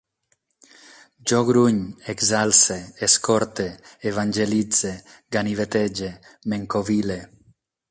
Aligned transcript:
Jo 1.31 1.41
gruny, 1.49 1.77
exalce, 2.13 2.77
escorte, 3.09 3.67
evangelitze, 4.13 4.95
ganivetege, 5.37 6.11
m'encovile 6.49 7.23